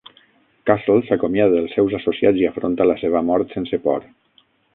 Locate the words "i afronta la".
2.45-2.97